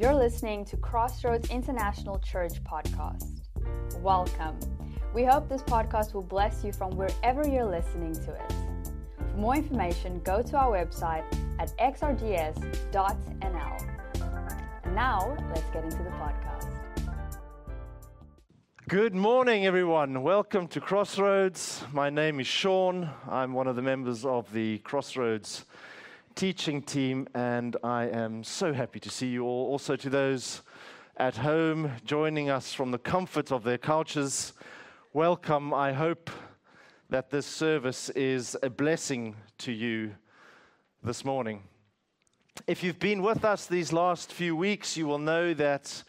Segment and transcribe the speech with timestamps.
[0.00, 3.42] You're listening to Crossroads International Church podcast.
[3.98, 4.58] Welcome.
[5.12, 8.54] We hope this podcast will bless you from wherever you're listening to it.
[9.18, 11.24] For more information, go to our website
[11.58, 12.40] at xrds.nl.
[14.84, 16.70] And now, let's get into the podcast.
[18.88, 20.22] Good morning, everyone.
[20.22, 21.84] Welcome to Crossroads.
[21.92, 23.10] My name is Sean.
[23.28, 25.66] I'm one of the members of the Crossroads
[26.34, 29.66] teaching team, and I am so happy to see you all.
[29.70, 30.62] Also, to those
[31.16, 34.52] at home joining us from the comfort of their couches,
[35.12, 35.74] welcome.
[35.74, 36.30] I hope
[37.10, 40.12] that this service is a blessing to you
[41.02, 41.62] this morning.
[42.66, 46.02] If you've been with us these last few weeks, you will know that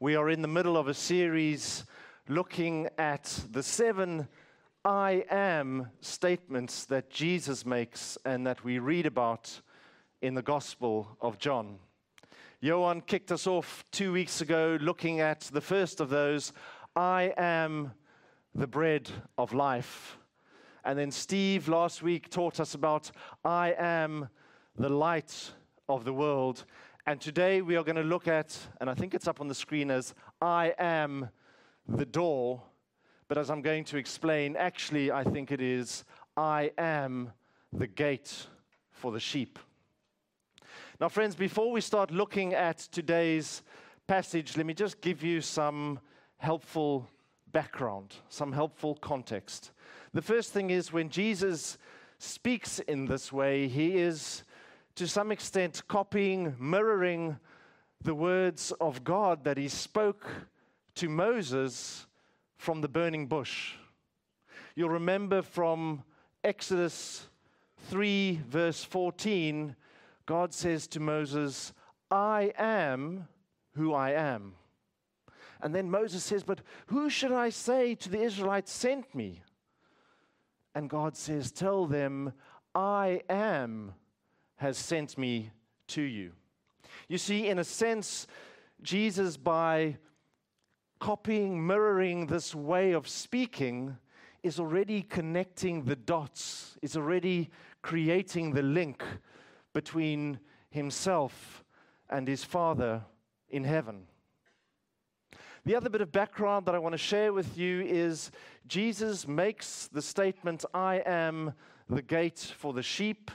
[0.00, 1.84] we are in the middle of a series
[2.28, 4.28] looking at the seven
[4.84, 9.60] I am statements that Jesus makes and that we read about
[10.20, 11.78] in the Gospel of John.
[12.58, 16.52] Johan kicked us off two weeks ago looking at the first of those
[16.96, 17.92] I am
[18.56, 20.18] the bread of life.
[20.84, 23.12] And then Steve last week taught us about
[23.44, 24.30] I am
[24.76, 25.52] the light
[25.88, 26.64] of the world.
[27.06, 29.54] And today we are going to look at, and I think it's up on the
[29.54, 31.28] screen as I am
[31.86, 32.62] the door.
[33.32, 36.04] But as I'm going to explain, actually, I think it is
[36.36, 37.32] I am
[37.72, 38.46] the gate
[38.90, 39.58] for the sheep.
[41.00, 43.62] Now, friends, before we start looking at today's
[44.06, 45.98] passage, let me just give you some
[46.36, 47.08] helpful
[47.52, 49.70] background, some helpful context.
[50.12, 51.78] The first thing is when Jesus
[52.18, 54.42] speaks in this way, he is
[54.96, 57.38] to some extent copying, mirroring
[58.02, 60.26] the words of God that he spoke
[60.96, 62.06] to Moses
[62.62, 63.74] from the burning bush.
[64.76, 66.04] You'll remember from
[66.44, 67.26] Exodus
[67.88, 69.74] 3, verse 14
[70.26, 71.72] God says to Moses,
[72.08, 73.26] I am
[73.74, 74.54] who I am.
[75.60, 79.42] And then Moses says, But who should I say to the Israelites sent me?
[80.72, 82.32] And God says, Tell them,
[82.76, 83.94] I am
[84.54, 85.50] has sent me
[85.88, 86.30] to you.
[87.08, 88.28] You see, in a sense,
[88.82, 89.96] Jesus, by
[91.02, 93.96] copying, mirroring this way of speaking,
[94.44, 97.50] is already connecting the dots, is already
[97.82, 99.02] creating the link
[99.72, 100.38] between
[100.70, 101.64] himself
[102.08, 103.02] and his Father
[103.48, 104.04] in heaven.
[105.64, 108.30] The other bit of background that I want to share with you is
[108.68, 111.52] Jesus makes the statement, I am
[111.88, 113.28] the gate for the sheep,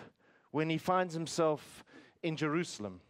[0.52, 1.84] when he finds himself
[2.24, 3.02] in Jerusalem.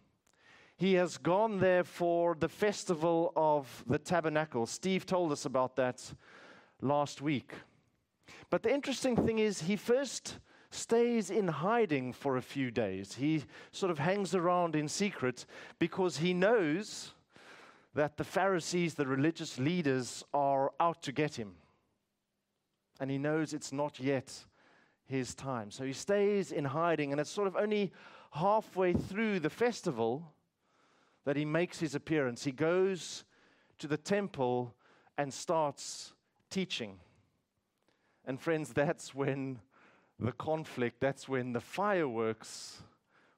[0.78, 4.68] He has gone there for the festival of the tabernacle.
[4.68, 6.14] Steve told us about that
[6.82, 7.52] last week.
[8.52, 10.38] But the interesting thing is, he first
[10.70, 13.16] stays in hiding for a few days.
[13.16, 15.48] He sort of hangs around in secret
[15.80, 17.14] because he knows
[17.96, 21.56] that the Pharisees, the religious leaders, are out to get him.
[23.00, 24.32] And he knows it's not yet
[25.06, 25.72] his time.
[25.72, 27.92] So he stays in hiding, and it's sort of only
[28.34, 30.34] halfway through the festival
[31.28, 32.46] that he makes his appearance.
[32.46, 33.26] He goes
[33.80, 34.74] to the temple
[35.18, 36.14] and starts
[36.50, 37.02] teaching.
[38.24, 39.60] And friends, that's when
[40.18, 42.82] the conflict, that's when the fireworks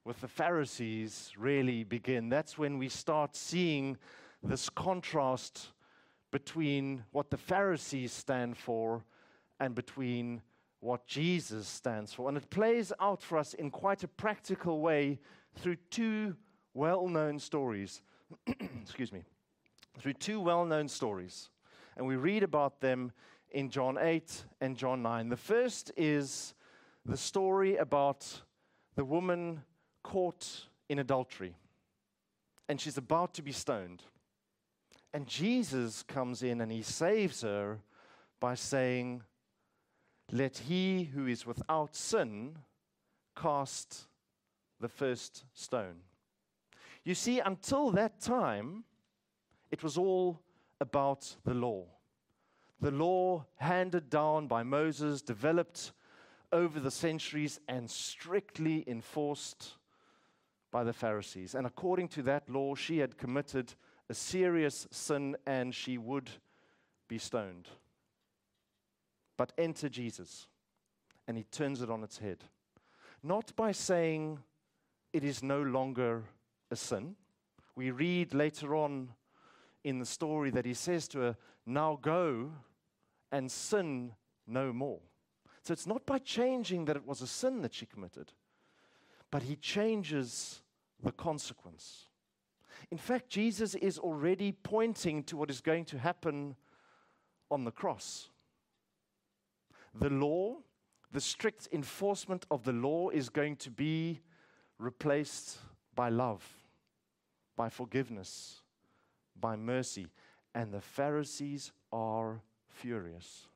[0.05, 2.29] with the Pharisees really begin.
[2.29, 3.97] That's when we start seeing
[4.43, 5.69] this contrast
[6.29, 9.03] between what the Pharisees stand for
[9.59, 10.43] and between
[10.79, 12.29] what Jesus stands for.
[12.29, 15.17] And it plays out for us in quite a practical way
[15.55, 16.35] through two
[16.73, 18.01] well known stories.
[18.81, 19.23] Excuse me.
[19.99, 21.49] Through two well known stories.
[21.97, 23.11] And we read about them
[23.51, 25.29] in John 8 and John 9.
[25.29, 26.53] The first is
[27.05, 28.41] the story about
[28.95, 29.63] the woman
[30.03, 31.55] caught in adultery.
[32.67, 34.03] And she's about to be stoned.
[35.13, 37.79] And Jesus comes in and he saves her
[38.39, 39.23] by saying,
[40.31, 42.57] Let he who is without sin
[43.35, 44.05] cast
[44.79, 46.01] the first stone.
[47.09, 48.83] You see, until that time,
[49.71, 50.39] it was all
[50.79, 51.87] about the law.
[52.81, 55.93] The law handed down by Moses, developed
[56.51, 59.73] over the centuries and strictly enforced
[60.69, 61.55] by the Pharisees.
[61.55, 63.73] And according to that law, she had committed
[64.07, 66.29] a serious sin and she would
[67.07, 67.69] be stoned.
[69.35, 70.45] But enter Jesus,
[71.27, 72.43] and he turns it on its head.
[73.23, 74.37] Not by saying
[75.11, 76.25] it is no longer
[76.71, 77.15] a sin.
[77.75, 79.09] We read later on
[79.83, 82.51] in the story that he says to her, Now go
[83.31, 84.13] and sin
[84.47, 84.99] no more.
[85.63, 88.33] So it's not by changing that it was a sin that she committed,
[89.31, 90.61] but he changes
[91.01, 92.07] the consequence.
[92.91, 96.55] In fact, Jesus is already pointing to what is going to happen
[97.51, 98.29] on the cross.
[99.93, 100.57] The law,
[101.11, 104.21] the strict enforcement of the law, is going to be
[104.77, 105.57] replaced
[105.95, 106.43] by love,
[107.59, 108.61] by forgiveness,
[109.37, 110.07] by mercy.
[110.55, 113.47] And the Pharisees are furious.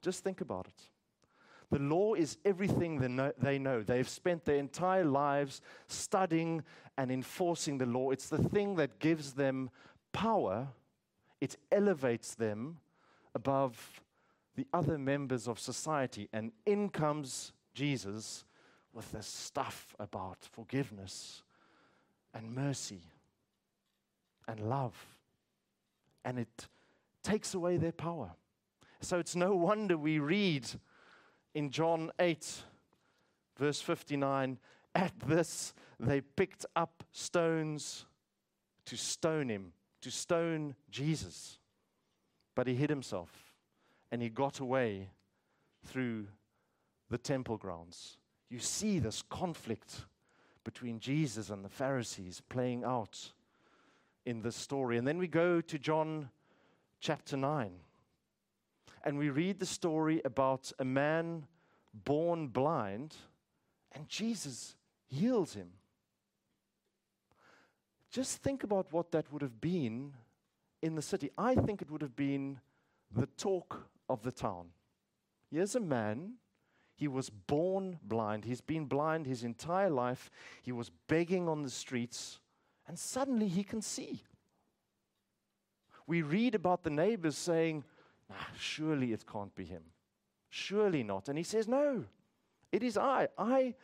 [0.00, 0.80] Just think about it.
[1.72, 3.82] The law is everything they know, they know.
[3.82, 6.62] They've spent their entire lives studying
[6.96, 8.12] and enforcing the law.
[8.12, 9.70] It's the thing that gives them
[10.12, 10.68] power,
[11.40, 12.78] it elevates them
[13.34, 14.00] above
[14.54, 16.28] the other members of society.
[16.32, 18.44] And in comes Jesus
[18.92, 21.42] with this stuff about forgiveness
[22.34, 23.02] and mercy
[24.46, 24.94] and love.
[26.24, 26.68] And it
[27.22, 28.30] takes away their power.
[29.00, 30.66] So it's no wonder we read
[31.54, 32.62] in John 8,
[33.56, 34.58] verse 59
[34.94, 38.06] At this they picked up stones
[38.86, 39.72] to stone him,
[40.02, 41.58] to stone Jesus.
[42.54, 43.52] But he hid himself
[44.10, 45.10] and he got away
[45.86, 46.26] through
[47.10, 48.16] the temple grounds.
[48.50, 50.06] You see this conflict
[50.68, 53.32] between Jesus and the Pharisees playing out
[54.26, 54.98] in this story.
[54.98, 56.28] And then we go to John
[57.00, 57.70] chapter 9
[59.02, 61.46] and we read the story about a man
[61.94, 63.16] born blind,
[63.92, 64.76] and Jesus
[65.06, 65.70] heals him.
[68.10, 70.12] Just think about what that would have been
[70.82, 71.30] in the city.
[71.38, 72.60] I think it would have been
[73.10, 74.66] the talk of the town.
[75.50, 76.34] Here's a man,
[76.98, 80.30] he was born blind, he's been blind his entire life,
[80.60, 82.40] he was begging on the streets,
[82.88, 84.24] and suddenly he can see.
[86.08, 87.84] We read about the neighbors saying,
[88.28, 89.84] ah, surely it can't be him.
[90.50, 91.28] Surely not.
[91.28, 92.04] And he says, No,
[92.72, 93.28] it is I.
[93.38, 93.74] I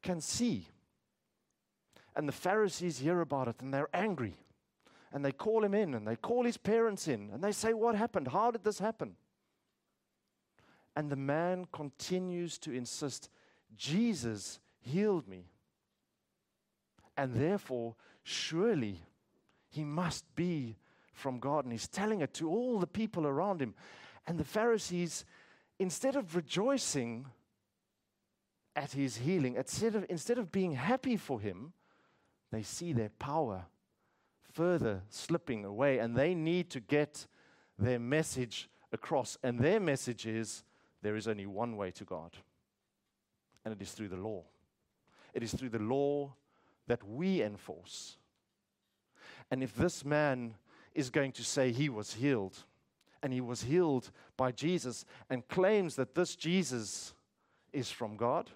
[0.00, 0.66] can see.
[2.16, 4.36] And the Pharisees hear about it and they're angry.
[5.12, 7.96] And they call him in and they call his parents in and they say, What
[7.96, 8.28] happened?
[8.28, 9.16] How did this happen?
[10.94, 13.30] And the man continues to insist,
[13.76, 15.46] Jesus healed me.
[17.16, 19.00] And therefore, surely
[19.68, 20.76] he must be
[21.12, 21.64] from God.
[21.64, 23.74] And he's telling it to all the people around him.
[24.26, 25.24] And the Pharisees,
[25.78, 27.26] instead of rejoicing
[28.76, 31.72] at his healing, instead of, instead of being happy for him,
[32.50, 33.64] they see their power
[34.52, 35.98] further slipping away.
[35.98, 37.26] And they need to get
[37.78, 39.38] their message across.
[39.42, 40.64] And their message is
[41.02, 42.36] there is only one way to God,
[43.64, 44.44] and it is through the law.
[45.34, 46.34] It is through the law
[46.86, 48.16] that we enforce.
[49.50, 50.54] And if this man
[50.94, 52.64] is going to say he was healed,
[53.22, 57.14] and he was healed by Jesus, and claims that this Jesus
[57.72, 58.50] is from God,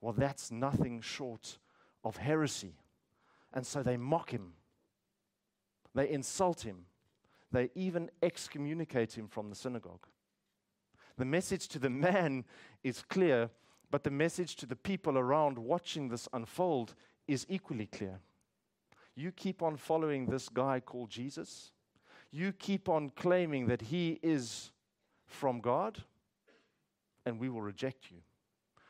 [0.00, 1.58] well, that's nothing short
[2.04, 2.74] of heresy.
[3.52, 4.54] And so they mock him,
[5.94, 6.86] they insult him,
[7.52, 10.06] they even excommunicate him from the synagogue.
[11.18, 12.44] The message to the man
[12.82, 13.50] is clear,
[13.90, 16.94] but the message to the people around watching this unfold
[17.28, 18.20] is equally clear.
[19.14, 21.72] You keep on following this guy called Jesus,
[22.30, 24.72] you keep on claiming that he is
[25.26, 26.02] from God,
[27.26, 28.18] and we will reject you.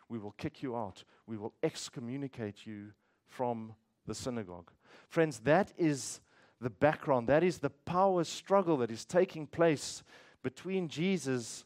[0.08, 1.04] We will kick you out.
[1.26, 2.92] We will excommunicate you
[3.26, 3.74] from
[4.06, 4.70] the synagogue.
[5.08, 6.20] Friends, that is
[6.60, 7.28] the background.
[7.28, 10.02] That is the power struggle that is taking place
[10.42, 11.64] between Jesus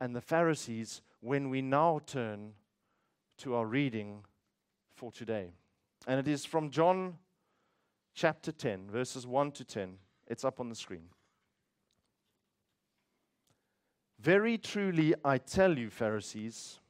[0.00, 2.52] and the Pharisees when we now turn
[3.38, 4.24] to our reading
[4.94, 5.52] for today.
[6.06, 7.16] And it is from John
[8.14, 9.98] chapter 10, verses 1 to 10.
[10.26, 11.08] It's up on the screen.
[14.18, 16.80] Very truly, I tell you, Pharisees,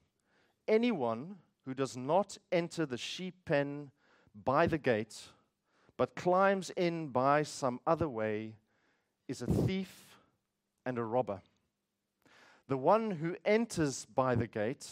[0.69, 3.91] anyone who does not enter the sheep pen
[4.45, 5.17] by the gate,
[5.97, 8.55] but climbs in by some other way,
[9.27, 10.19] is a thief
[10.85, 11.41] and a robber.
[12.69, 14.89] The one who enters by the gate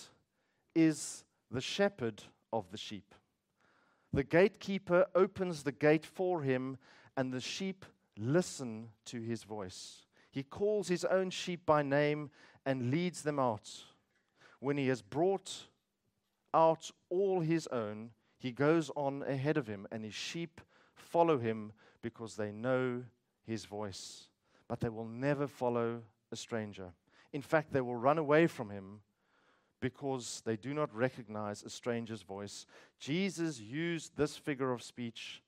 [0.75, 3.15] is the shepherd of the sheep.
[4.13, 6.79] The gatekeeper opens the gate for him,
[7.17, 7.85] and the sheep
[8.17, 10.07] listen to his voice.
[10.31, 12.31] He calls his own sheep by name
[12.65, 13.71] and leads them out.
[14.61, 15.67] When he has brought
[16.53, 20.61] out all his own, he goes on ahead of him, and his sheep
[20.95, 23.03] follow him because they know
[23.45, 24.29] his voice.
[24.69, 26.93] But they will never follow a stranger.
[27.35, 29.01] In fact, they will run away from him
[29.81, 32.65] because they do not recognize a stranger's voice.
[33.01, 35.43] Jesus used this figure of speech,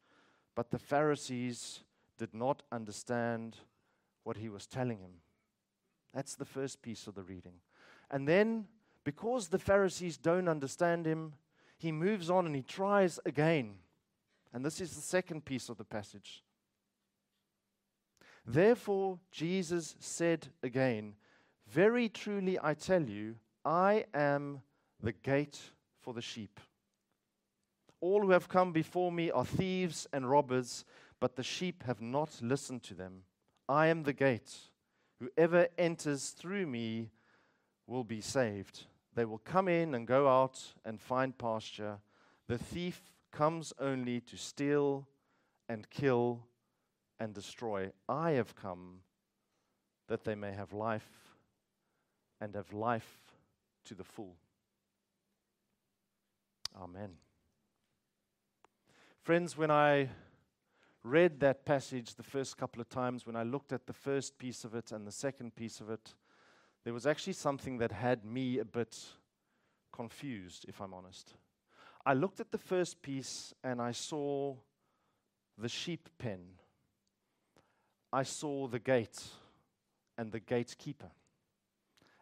[0.57, 1.85] but the Pharisees
[2.19, 3.59] did not understand
[4.25, 5.13] what he was telling him.
[6.13, 7.55] That's the first piece of the reading.
[8.11, 8.67] And then,
[9.05, 11.35] because the Pharisees don't understand him,
[11.79, 13.77] he moves on and he tries again.
[14.53, 16.43] And this is the second piece of the passage.
[18.45, 21.15] Therefore, Jesus said again,
[21.69, 24.63] Very truly I tell you, I am
[25.03, 25.59] the gate
[26.01, 26.61] for the sheep.
[28.01, 30.85] All who have come before me are thieves and robbers,
[31.19, 33.23] but the sheep have not listened to them.
[33.69, 34.55] I am the gate.
[35.19, 37.11] Whoever enters through me
[37.87, 38.85] will be saved.
[39.15, 41.99] They will come in and go out and find pasture.
[42.47, 43.01] The thief
[43.33, 45.09] comes only to steal
[45.69, 46.47] and kill
[47.19, 47.91] and destroy.
[48.09, 49.01] I have come
[50.07, 51.26] that they may have life
[52.41, 53.21] and have life
[53.85, 54.37] to the full.
[56.81, 57.11] Amen.
[59.23, 60.11] Friends, when I
[61.03, 64.65] read that passage the first couple of times, when I looked at the first piece
[64.65, 66.15] of it and the second piece of it,
[66.85, 68.97] there was actually something that had me a bit
[69.93, 71.35] confused, if I'm honest.
[72.05, 74.55] I looked at the first piece and I saw
[75.59, 76.41] the sheep pen.
[78.13, 79.25] I saw the gate
[80.17, 81.11] and the gatekeeper.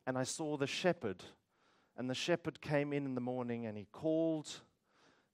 [0.07, 1.23] And I saw the shepherd.
[1.97, 4.51] And the shepherd came in in the morning and he called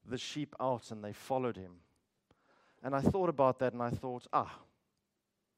[0.07, 1.77] the sheep out and they followed him.
[2.83, 4.59] And I thought about that and I thought, ah,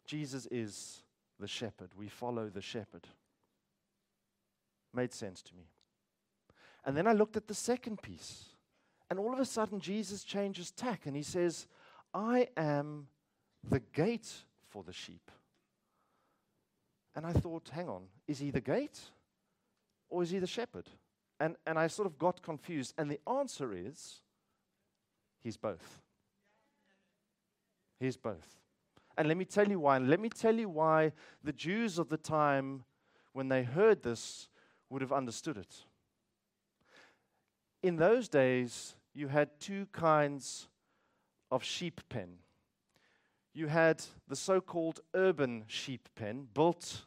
[0.07, 1.03] Jesus is
[1.39, 1.91] the shepherd.
[1.97, 3.07] We follow the shepherd.
[4.95, 5.65] Made sense to me.
[6.85, 8.47] And then I looked at the second piece.
[9.11, 11.67] And all of a sudden, Jesus changes tack and he says,
[12.15, 13.09] I am
[13.69, 14.31] the gate
[14.69, 15.31] for the sheep.
[17.15, 18.99] And I thought, hang on, is he the gate
[20.09, 20.89] or is he the shepherd?
[21.39, 22.95] And, and I sort of got confused.
[22.97, 24.21] And the answer is,
[25.43, 26.01] he's both.
[28.01, 28.57] He's both.
[29.17, 29.97] And let me tell you why.
[29.97, 31.13] And let me tell you why
[31.45, 32.85] the Jews of the time,
[33.33, 34.49] when they heard this,
[34.89, 35.75] would have understood it.
[37.83, 40.69] In those days, you had two kinds
[41.51, 42.39] of sheep pen.
[43.55, 47.03] You had the so called urban sheep pen built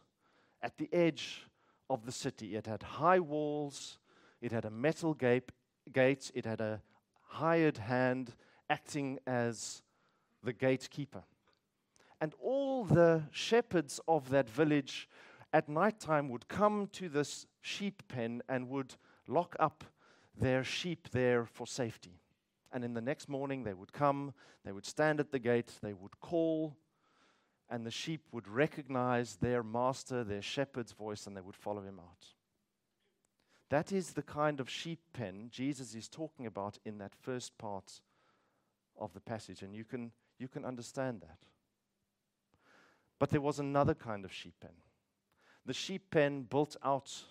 [0.62, 1.48] at the edge
[1.90, 2.56] of the city.
[2.56, 3.98] It had high walls,
[4.42, 5.52] it had a metal gate,
[5.92, 6.82] gate it had a
[7.22, 8.36] hired hand
[8.70, 9.82] acting as
[10.44, 11.24] the gatekeeper.
[12.22, 15.10] And all the shepherds of that village
[15.52, 18.96] at night time would come to this sheep pen and would
[19.28, 19.84] lock up
[20.38, 22.20] their sheep there for safety.
[22.76, 24.34] And in the next morning, they would come,
[24.66, 26.76] they would stand at the gate, they would call,
[27.70, 32.02] and the sheep would recognize their master, their shepherd's voice, and they would follow him
[32.02, 32.26] out.
[33.70, 38.02] That is the kind of sheep pen Jesus is talking about in that first part
[39.00, 41.38] of the passage, and you can, you can understand that.
[43.20, 44.76] But there was another kind of sheep pen.
[45.66, 47.24] The sheep pen built out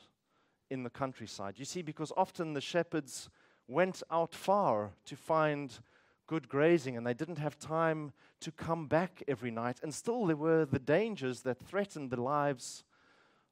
[0.71, 1.59] in the countryside.
[1.59, 3.29] You see, because often the shepherds
[3.67, 5.79] went out far to find
[6.27, 9.81] good grazing and they didn't have time to come back every night.
[9.83, 12.85] And still, there were the dangers that threatened the lives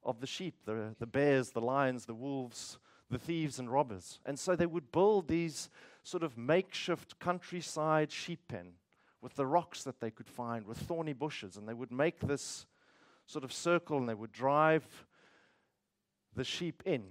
[0.05, 2.79] of the sheep the, the bears, the lions, the wolves,
[3.11, 4.21] the thieves, and robbers.
[4.27, 5.71] And so they would build these
[6.03, 8.73] sort of makeshift countryside sheep pen
[9.21, 11.57] with the rocks that they could find, with thorny bushes.
[11.57, 12.67] And they would make this
[13.27, 15.07] sort of circle and they would drive
[16.35, 17.05] the sheep in.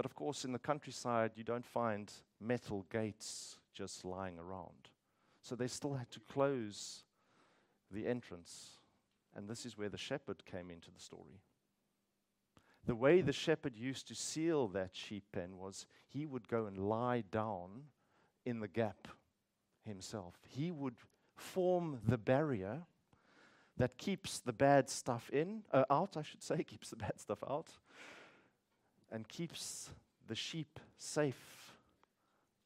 [0.00, 4.88] But of course, in the countryside, you don't find metal gates just lying around.
[5.42, 7.04] So they still had to close
[7.90, 8.78] the entrance.
[9.36, 11.42] And this is where the shepherd came into the story.
[12.86, 16.78] The way the shepherd used to seal that sheep pen was he would go and
[16.78, 17.82] lie down
[18.46, 19.06] in the gap
[19.84, 20.36] himself.
[20.48, 20.96] He would
[21.36, 22.84] form the barrier
[23.76, 27.44] that keeps the bad stuff in, uh, out, I should say, keeps the bad stuff
[27.46, 27.68] out,
[29.10, 29.90] and keeps
[30.28, 31.76] the sheep safe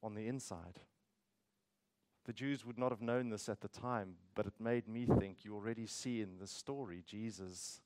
[0.02, 0.80] on the inside.
[2.26, 5.44] The Jews would not have known this at the time, but it made me think
[5.44, 7.80] you already see in the story Jesus,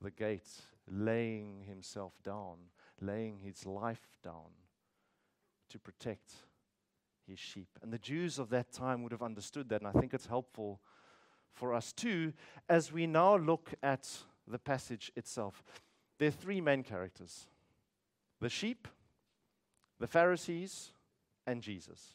[0.00, 0.48] the gate,
[0.88, 2.58] laying himself down,
[3.00, 4.52] laying his life down
[5.70, 6.32] to protect
[7.26, 7.68] his sheep.
[7.82, 10.80] And the Jews of that time would have understood that, and I think it's helpful
[11.52, 12.32] for us too
[12.68, 14.08] as we now look at
[14.46, 15.62] the passage itself.
[16.18, 17.46] There are three main characters
[18.40, 18.88] the sheep,
[19.98, 20.92] the Pharisees,
[21.46, 22.14] and Jesus.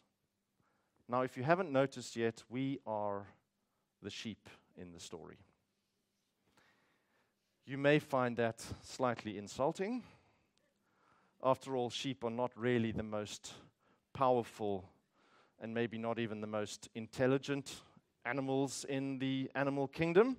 [1.08, 3.28] Now, if you haven't noticed yet, we are
[4.02, 5.38] the sheep in the story.
[7.66, 10.04] You may find that slightly insulting.
[11.44, 13.54] After all, sheep are not really the most
[14.14, 14.90] powerful
[15.60, 17.82] and maybe not even the most intelligent
[18.26, 20.38] animals in the animal kingdom.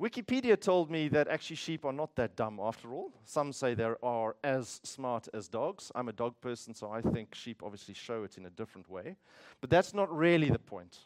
[0.00, 3.12] Wikipedia told me that actually sheep are not that dumb after all.
[3.26, 5.92] Some say they are as smart as dogs.
[5.94, 9.16] I'm a dog person, so I think sheep obviously show it in a different way.
[9.60, 11.00] But that's not really the point.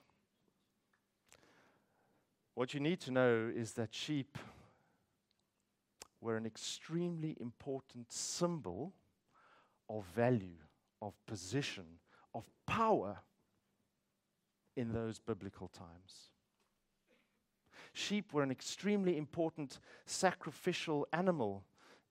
[2.55, 4.39] What you need to know is that sheep
[6.21, 8.93] were an extremely important symbol
[9.91, 10.63] of value,
[11.03, 11.85] of position,
[12.33, 13.19] of power
[14.77, 16.31] in those biblical times.
[17.95, 21.65] Sheep were an extremely important sacrificial animal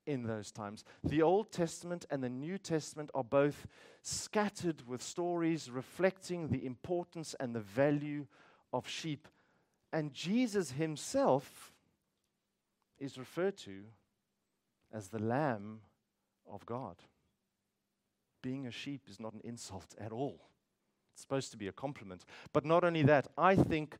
[0.06, 0.84] in those times.
[1.04, 3.68] The Old Testament and the New Testament are both
[4.02, 8.26] scattered with stories reflecting the importance and the value
[8.72, 9.28] of sheep.
[9.92, 11.74] And Jesus himself
[12.98, 13.84] is referred to
[14.92, 15.82] as the Lamb
[16.50, 16.96] of God.
[18.42, 20.40] Being a sheep is not an insult at all.
[21.14, 22.26] It's supposed to be a compliment.
[22.54, 23.98] But not only that, I think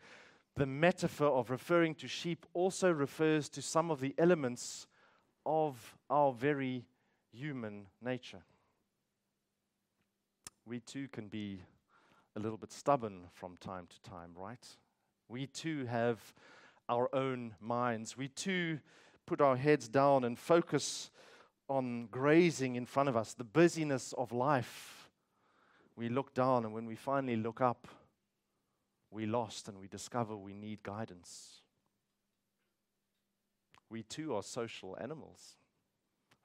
[0.56, 4.88] the metaphor of referring to sheep also refers to some of the elements
[5.46, 6.86] of our very
[7.32, 8.44] human nature.
[10.66, 11.62] We too can be
[12.36, 14.66] a little bit stubborn from time to time, right?
[15.28, 16.34] We too have
[16.88, 18.16] our own minds.
[18.16, 18.80] We too
[19.26, 21.10] put our heads down and focus
[21.68, 25.10] on grazing in front of us, the busyness of life.
[25.96, 27.88] We look down, and when we finally look up,
[29.14, 31.62] we lost and we discover we need guidance.
[33.90, 35.58] We too are social animals.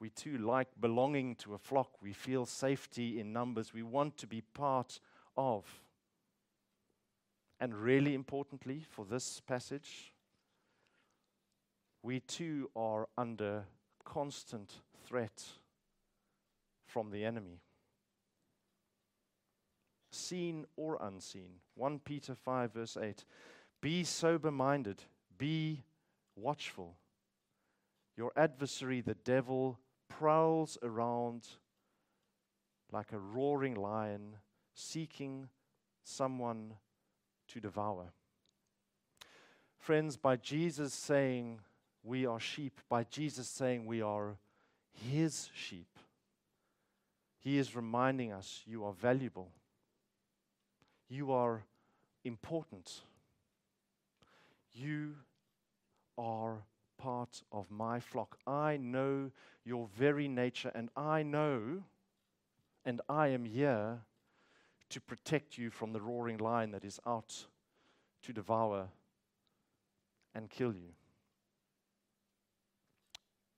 [0.00, 2.00] We too like belonging to a flock.
[2.02, 3.72] We feel safety in numbers.
[3.72, 5.00] We want to be part
[5.36, 5.64] of.
[7.58, 10.12] And really importantly for this passage,
[12.02, 13.64] we too are under
[14.04, 15.44] constant threat
[16.86, 17.60] from the enemy
[20.10, 21.50] seen or unseen.
[21.74, 23.24] 1 Peter 5, verse 8.
[23.80, 25.02] Be sober minded,
[25.36, 25.84] be
[26.36, 26.96] watchful.
[28.16, 31.46] Your adversary, the devil, prowls around
[32.90, 34.36] like a roaring lion,
[34.74, 35.48] seeking
[36.02, 36.74] someone
[37.48, 38.12] to devour.
[39.78, 41.60] Friends, by Jesus saying
[42.02, 44.36] we are sheep, by Jesus saying we are
[44.92, 45.98] his sheep,
[47.38, 49.50] he is reminding us you are valuable.
[51.08, 51.64] You are
[52.24, 53.02] important.
[54.72, 55.14] You
[56.18, 56.58] are
[56.98, 58.38] part of my flock.
[58.46, 59.30] I know
[59.64, 61.84] your very nature, and I know,
[62.84, 64.00] and I am here
[64.90, 67.46] to protect you from the roaring lion that is out
[68.22, 68.88] to devour
[70.34, 70.90] and kill you.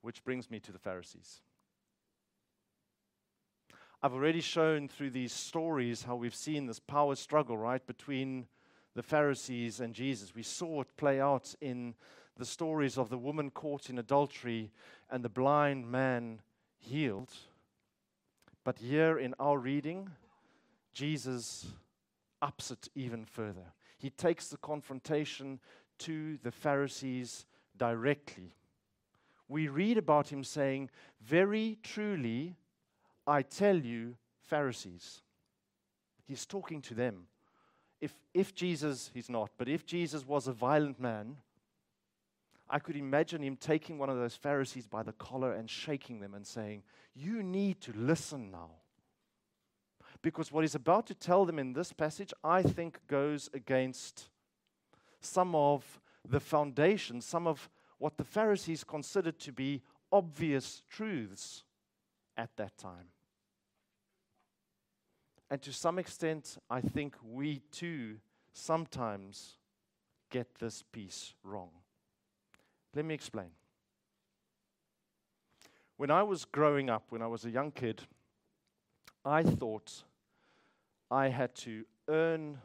[0.02, 1.40] Which brings me to the Pharisees.
[4.02, 8.46] I've already shown through these stories how we've seen this power struggle, right, between
[8.94, 10.34] the Pharisees and Jesus.
[10.34, 11.94] We saw it play out in
[12.38, 14.72] the stories of the woman caught in adultery
[15.10, 16.40] and the blind man
[16.78, 17.30] healed.
[18.64, 20.08] But here in our reading,
[20.94, 21.66] Jesus
[22.40, 23.74] ups it even further.
[23.98, 25.60] He takes the confrontation
[25.98, 27.44] to the Pharisees
[27.76, 28.54] directly.
[29.46, 30.88] We read about him saying,
[31.20, 32.56] Very truly,
[33.30, 35.22] I tell you, Pharisees.
[36.26, 37.26] He's talking to them.
[38.00, 41.36] If, if Jesus, he's not, but if Jesus was a violent man,
[42.68, 46.34] I could imagine him taking one of those Pharisees by the collar and shaking them
[46.34, 46.82] and saying,
[47.14, 48.70] You need to listen now.
[50.22, 54.28] Because what he's about to tell them in this passage, I think, goes against
[55.20, 61.62] some of the foundations, some of what the Pharisees considered to be obvious truths
[62.36, 63.06] at that time.
[65.50, 68.18] And to some extent, I think we too
[68.52, 69.56] sometimes
[70.30, 71.70] get this piece wrong.
[72.94, 73.50] Let me explain.
[75.96, 78.02] When I was growing up, when I was a young kid,
[79.24, 80.04] I thought
[81.10, 82.58] I had to earn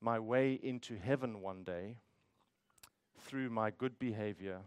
[0.00, 1.96] my way into heaven one day
[3.20, 4.58] through my good behavior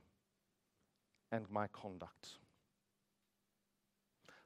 [1.31, 2.39] and my conduct.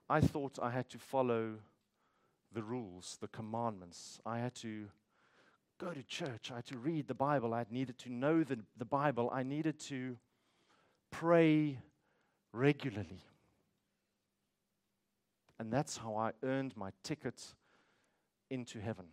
[0.10, 1.60] I thought I had to follow
[2.54, 4.20] the rules, the commandments.
[4.26, 4.86] I had to
[5.80, 6.52] go to church.
[6.52, 7.54] I had to read the Bible.
[7.54, 9.30] I needed to know the, the Bible.
[9.34, 10.18] I needed to
[11.12, 11.80] pray
[12.52, 13.24] regularly.
[15.60, 17.44] And that's how I earned my ticket
[18.50, 19.06] into heaven.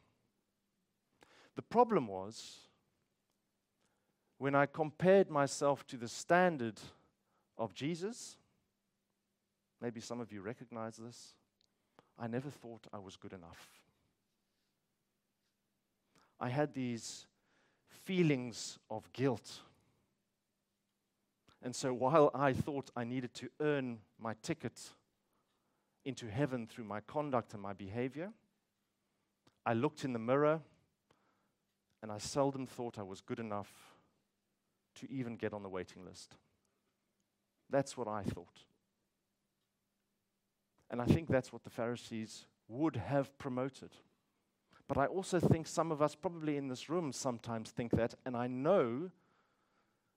[1.56, 2.58] The problem was
[4.38, 6.80] when I compared myself to the standard
[7.58, 8.36] of Jesus,
[9.80, 11.34] maybe some of you recognize this.
[12.18, 13.68] I never thought I was good enough.
[16.40, 17.26] I had these
[17.88, 19.60] feelings of guilt.
[21.62, 24.80] And so while I thought I needed to earn my ticket
[26.04, 28.32] into heaven through my conduct and my behavior,
[29.64, 30.60] I looked in the mirror
[32.02, 33.72] and I seldom thought I was good enough
[35.00, 36.36] to even get on the waiting list.
[37.68, 38.60] That's what I thought.
[40.90, 43.90] And I think that's what the Pharisees would have promoted.
[44.88, 48.14] But I also think some of us, probably in this room, sometimes think that.
[48.24, 49.10] And I know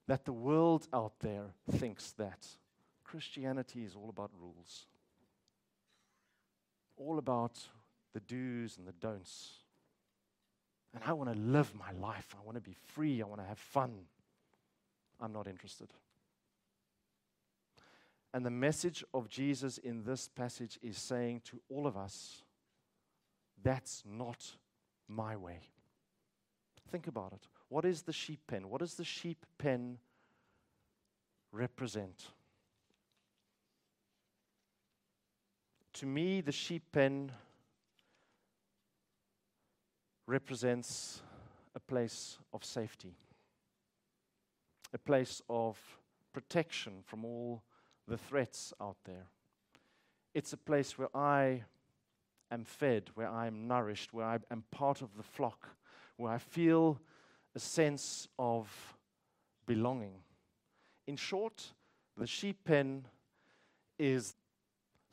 [0.08, 2.48] that the world out there thinks that.
[3.04, 4.86] Christianity is all about rules,
[6.96, 7.60] all about
[8.14, 9.54] the do's and the don'ts.
[10.94, 12.36] And I want to live my life.
[12.40, 13.22] I want to be free.
[13.22, 13.94] I want to have fun.
[15.20, 15.88] I'm not interested.
[18.34, 22.44] And the message of Jesus in this passage is saying to all of us
[23.62, 24.56] that's not
[25.08, 25.62] my way.
[26.92, 27.48] Think about it.
[27.68, 28.70] What is the sheep pen?
[28.70, 29.98] What does the sheep pen
[31.52, 32.28] represent?
[35.94, 37.32] To me, the sheep pen
[40.26, 41.22] represents
[41.76, 43.16] a place of safety,
[44.94, 45.78] a place of
[46.32, 47.64] protection from all
[48.10, 49.28] the threats out there.
[50.34, 51.64] It's a place where I
[52.52, 55.70] am fed, where I am nourished, where I am part of the flock,
[56.18, 57.00] where I feel
[57.56, 58.70] a sense of
[59.66, 60.14] belonging.
[61.08, 61.74] In short,
[62.18, 63.06] the sheep pen
[63.98, 64.36] is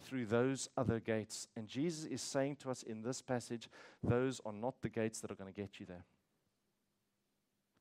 [0.02, 1.48] through those other gates.
[1.56, 3.68] And Jesus is saying to us in this passage,
[4.02, 6.04] those are not the gates that are going to get you there.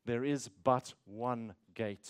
[0.06, 2.10] There is but one gate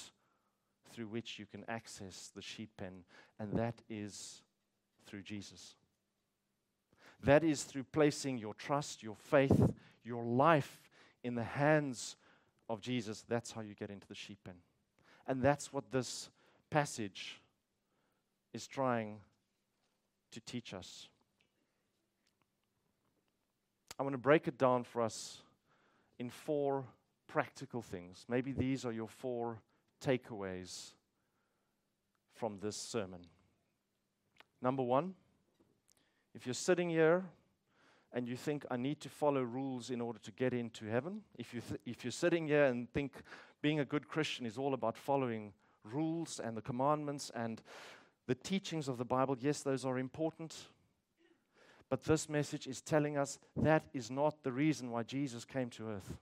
[0.96, 3.04] through which you can access the sheep pen,
[3.38, 4.42] and that is
[5.06, 5.76] through Jesus.
[7.22, 9.62] That is through placing your trust, your faith,
[10.06, 10.80] your life
[11.24, 12.16] in the hands
[12.70, 13.26] of Jesus.
[13.28, 14.56] That's how you get into the sheep pen.
[15.28, 16.30] And that's what this
[16.70, 17.42] passage
[18.54, 19.18] is trying
[20.32, 21.10] to teach us.
[24.00, 25.42] I want to break it down for us
[26.20, 26.86] in four
[27.28, 28.26] practical things.
[28.30, 29.60] Maybe these are your four
[30.04, 30.92] takeaways
[32.34, 33.22] from this sermon.
[34.62, 35.14] Number one,
[36.34, 37.24] if you're sitting here
[38.12, 41.54] and you think, I need to follow rules in order to get into heaven, if,
[41.54, 43.14] you th- if you're sitting here and think
[43.62, 45.54] being a good Christian is all about following
[45.84, 47.62] rules and the commandments and
[48.28, 50.56] the teachings of the Bible, yes, those are important.
[51.90, 55.90] But this message is telling us that is not the reason why Jesus came to
[55.90, 56.18] earth.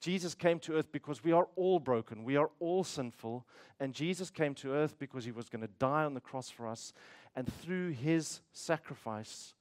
[0.00, 3.46] Jesus came to earth because we are all broken, we are all sinful,
[3.78, 6.66] and Jesus came to earth because he was going to die on the cross for
[6.66, 6.92] us,
[7.36, 9.54] and through his sacrifice,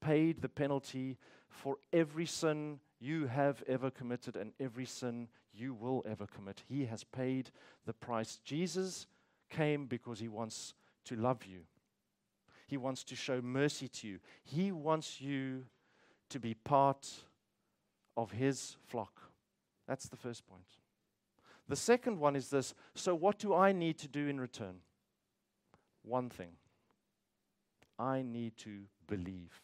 [0.00, 1.16] paid the penalty
[1.48, 6.62] for every sin you have ever committed and every sin you will ever commit.
[6.68, 7.50] He has paid
[7.86, 8.38] the price.
[8.44, 9.06] Jesus
[9.50, 10.74] came because he wants
[11.06, 11.60] to love you.
[12.66, 14.18] He wants to show mercy to you.
[14.42, 15.64] He wants you
[16.30, 17.08] to be part
[18.16, 19.30] of his flock.
[19.86, 20.64] That's the first point.
[21.68, 24.76] The second one is this so, what do I need to do in return?
[26.02, 26.52] One thing
[27.98, 29.62] I need to believe.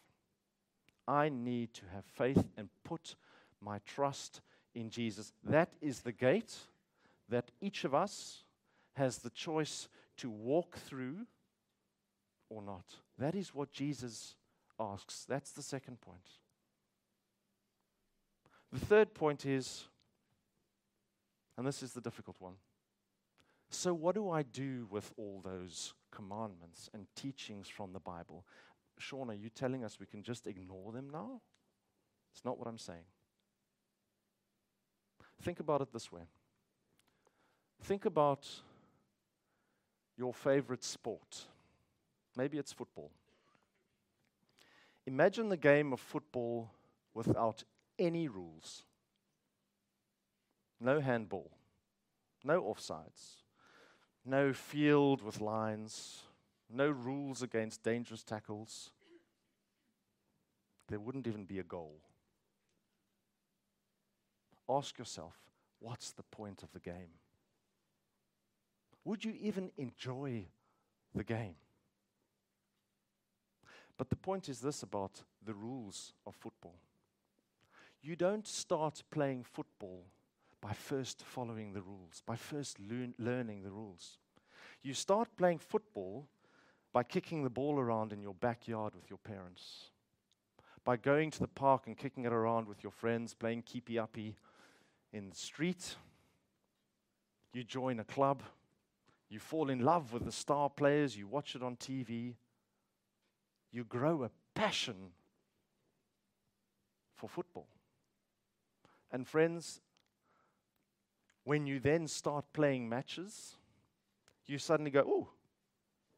[1.07, 3.17] I need to have faith and put
[3.61, 4.41] my trust
[4.75, 5.33] in Jesus.
[5.43, 6.55] That is the gate
[7.29, 8.45] that each of us
[8.95, 11.27] has the choice to walk through
[12.49, 12.85] or not.
[13.19, 14.37] That is what Jesus
[14.79, 15.25] asks.
[15.29, 16.39] That's the second point.
[18.73, 19.89] The third point is,
[21.57, 22.55] and this is the difficult one.
[23.69, 28.45] So, what do I do with all those commandments and teachings from the Bible?
[28.99, 31.41] Sean, are you telling us we can just ignore them now?
[32.33, 33.05] It's not what I'm saying.
[35.43, 36.23] Think about it this way.
[37.83, 38.47] Think about
[40.17, 41.47] your favorite sport.
[42.37, 43.11] Maybe it's football.
[45.07, 46.71] Imagine the game of football
[47.15, 47.65] without
[48.01, 48.83] any rules
[50.81, 51.51] no handball,
[52.43, 53.43] no offsides,
[54.25, 56.23] no field with lines,
[56.71, 58.91] no rules against dangerous tackles.
[60.89, 62.01] There wouldn't even be a goal.
[64.69, 65.35] Ask yourself
[65.79, 67.19] what's the point of the game?
[69.05, 70.47] Would you even enjoy
[71.15, 71.57] the game?
[73.97, 76.79] But the point is this about the rules of football.
[78.03, 80.05] You don't start playing football
[80.61, 84.19] by first following the rules, by first learn, learning the rules.
[84.83, 86.27] You start playing football
[86.93, 89.91] by kicking the ball around in your backyard with your parents,
[90.85, 94.35] by going to the park and kicking it around with your friends, playing keepy uppy
[95.13, 95.97] in the street,
[97.53, 98.43] you join a club,
[99.29, 102.35] you fall in love with the star players, you watch it on TV,
[103.73, 105.13] you grow a passion
[107.15, 107.67] for football.
[109.13, 109.81] And friends,
[111.45, 113.57] when you then start playing matches,
[114.47, 115.29] you suddenly go, oh,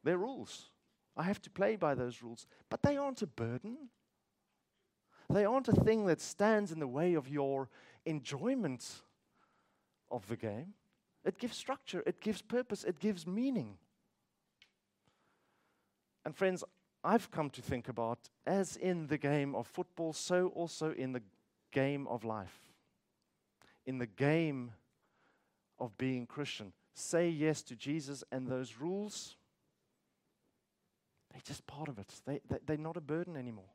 [0.03, 0.69] they're rules.
[1.15, 2.47] I have to play by those rules.
[2.69, 3.89] But they aren't a burden.
[5.29, 7.69] They aren't a thing that stands in the way of your
[8.05, 8.87] enjoyment
[10.11, 10.73] of the game.
[11.23, 13.77] It gives structure, it gives purpose, it gives meaning.
[16.25, 16.63] And friends,
[17.03, 21.21] I've come to think about as in the game of football, so also in the
[21.71, 22.72] game of life.
[23.85, 24.71] In the game
[25.79, 26.73] of being Christian.
[26.93, 29.35] Say yes to Jesus, and those rules,
[31.31, 32.13] they're just part of it.
[32.25, 33.71] They, they, they're not a burden anymore.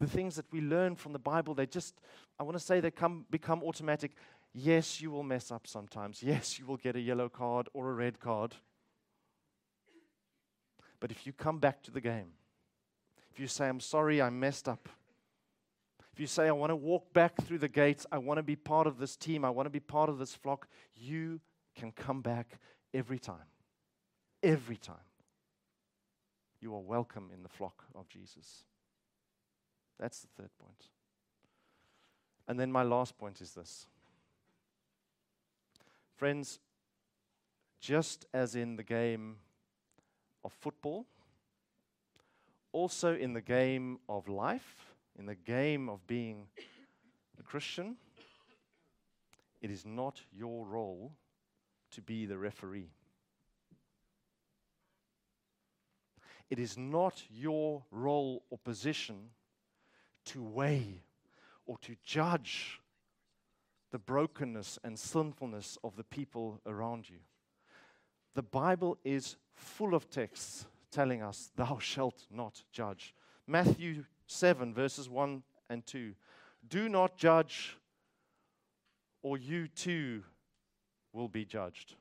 [0.00, 2.00] The things that we learn from the Bible, they just,
[2.40, 4.12] I want to say, they come, become automatic.
[4.52, 6.22] Yes, you will mess up sometimes.
[6.22, 8.54] Yes, you will get a yellow card or a red card.
[10.98, 12.32] But if you come back to the game,
[13.32, 14.88] if you say, I'm sorry, I messed up,
[16.12, 18.56] if you say, I want to walk back through the gates, I want to be
[18.56, 21.40] part of this team, I want to be part of this flock, you
[21.74, 22.58] can come back
[22.92, 23.48] every time.
[24.42, 24.96] Every time.
[26.60, 28.64] You are welcome in the flock of Jesus.
[29.98, 30.88] That's the third point.
[32.46, 33.86] And then my last point is this.
[36.16, 36.60] Friends,
[37.80, 39.36] just as in the game
[40.44, 41.06] of football,
[42.72, 46.46] also in the game of life, in the game of being
[47.38, 47.96] a Christian,
[49.60, 51.12] it is not your role
[51.92, 52.90] to be the referee.
[56.50, 59.30] It is not your role or position
[60.26, 61.04] to weigh
[61.66, 62.80] or to judge
[63.90, 67.18] the brokenness and sinfulness of the people around you.
[68.34, 73.14] The Bible is full of texts telling us, Thou shalt not judge.
[73.46, 76.12] Matthew 7, verses 1 and 2.
[76.68, 77.76] Do not judge,
[79.22, 80.22] or you too
[81.12, 81.94] will be judged.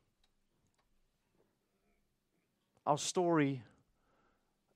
[2.85, 3.61] Our story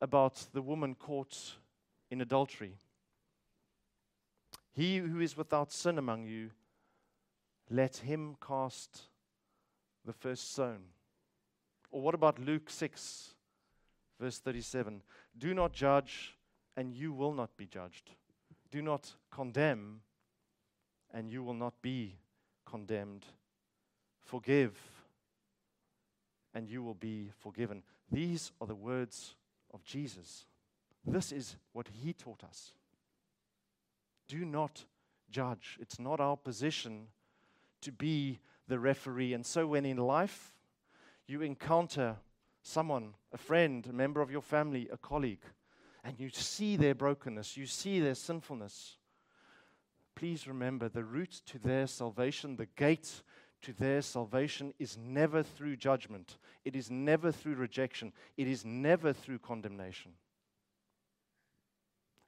[0.01, 1.55] about the woman caught
[2.11, 2.77] in adultery.
[4.71, 6.51] He who is without sin among you,
[7.69, 9.01] let him cast
[10.05, 10.83] the first stone.
[11.91, 13.33] Or what about Luke 6,
[14.19, 15.01] verse 37?
[15.37, 16.35] Do not judge,
[16.75, 18.11] and you will not be judged.
[18.71, 20.01] Do not condemn,
[21.13, 22.15] and you will not be
[22.65, 23.25] condemned.
[24.23, 24.73] Forgive,
[26.53, 27.83] and you will be forgiven.
[28.11, 29.35] These are the words
[29.73, 30.45] of Jesus.
[31.05, 32.73] This is what he taught us.
[34.27, 34.85] Do not
[35.29, 35.77] judge.
[35.79, 37.07] It's not our position
[37.81, 39.33] to be the referee.
[39.33, 40.53] And so, when in life
[41.27, 42.15] you encounter
[42.63, 45.43] someone, a friend, a member of your family, a colleague,
[46.05, 48.97] and you see their brokenness, you see their sinfulness,
[50.15, 53.23] please remember the route to their salvation, the gate
[53.63, 56.37] to their salvation is never through judgment.
[56.63, 58.13] It is never through rejection.
[58.37, 60.11] It is never through condemnation.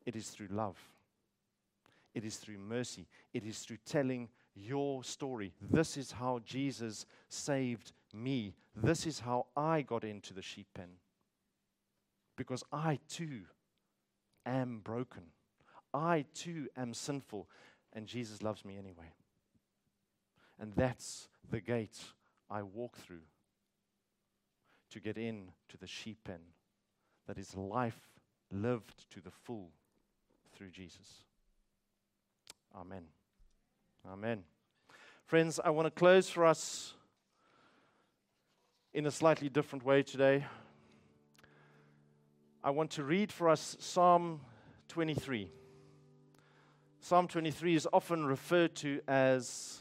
[0.08, 0.78] It is through love.
[2.16, 3.06] It is through mercy.
[3.36, 5.54] It is through telling your story.
[5.62, 8.56] This is how Jesus saved me.
[8.76, 10.90] This is how I got into the sheep pen.
[12.36, 13.42] Because I too
[14.48, 15.24] am broken.
[15.94, 17.48] I too am sinful.
[17.94, 19.14] And Jesus loves me anyway.
[20.60, 22.00] And that's the gate
[22.50, 23.26] I walk through
[24.92, 26.40] to get in to the sheep pen
[27.28, 28.00] that is life
[28.52, 29.70] lived to the full
[30.56, 31.24] through Jesus.
[32.76, 33.04] Amen.
[34.10, 34.44] Amen.
[35.26, 36.94] Friends, I want to close for us
[38.94, 40.46] in a slightly different way today.
[42.64, 44.42] I want to read for us Psalm
[44.90, 45.52] 23.
[47.00, 49.80] Psalm 23 is often referred to as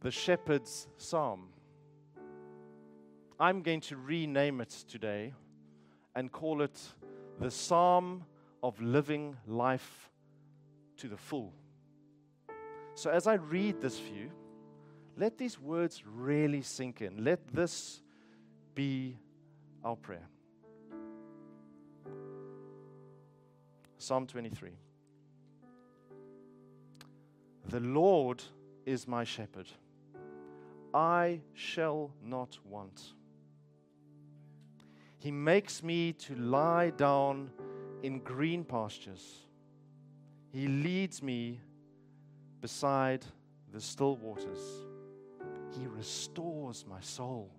[0.00, 1.48] the shepherd's psalm.
[3.38, 5.34] I'm going to rename it today
[6.14, 6.80] and call it
[7.40, 8.24] the Psalm
[8.62, 10.10] of Living Life
[10.98, 11.52] to the Full.
[12.94, 14.30] So, as I read this for you,
[15.16, 17.24] let these words really sink in.
[17.24, 18.02] Let this
[18.74, 19.18] be
[19.84, 20.28] our prayer.
[24.02, 24.70] Psalm 23.
[27.68, 28.42] The Lord
[28.84, 29.68] is my shepherd.
[30.92, 33.00] I shall not want.
[35.18, 37.52] He makes me to lie down
[38.02, 39.46] in green pastures.
[40.50, 41.60] He leads me
[42.60, 43.24] beside
[43.72, 44.84] the still waters.
[45.78, 47.52] He restores my soul.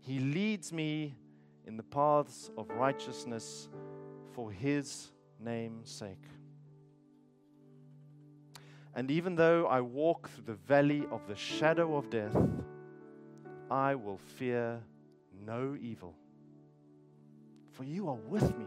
[0.00, 1.14] He leads me
[1.64, 3.68] in the paths of righteousness
[4.38, 5.08] for his
[5.40, 6.22] name's sake.
[8.94, 12.36] And even though I walk through the valley of the shadow of death,
[13.68, 14.80] I will fear
[15.44, 16.14] no evil.
[17.72, 18.66] For you are with me.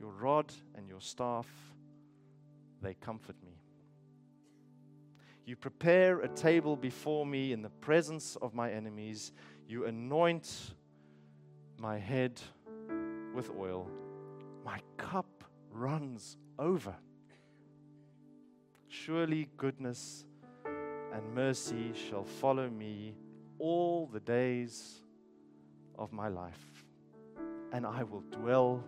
[0.00, 1.46] Your rod and your staff,
[2.82, 3.52] they comfort me.
[5.46, 9.30] You prepare a table before me in the presence of my enemies.
[9.68, 10.74] You anoint
[11.78, 12.40] my head
[13.34, 13.88] with oil.
[14.64, 16.94] My cup runs over.
[18.88, 20.24] Surely goodness
[21.12, 23.14] and mercy shall follow me
[23.58, 25.02] all the days
[25.98, 26.84] of my life,
[27.72, 28.82] and I will dwell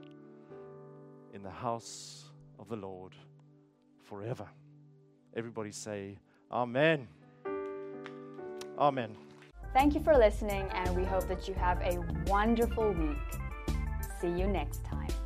[1.34, 3.14] in the house of the Lord
[4.02, 4.48] forever.
[5.34, 6.18] Everybody say,
[6.50, 7.08] Amen.
[8.78, 9.16] Amen.
[9.72, 13.41] Thank you for listening, and we hope that you have a wonderful week.
[14.22, 15.21] See you next time.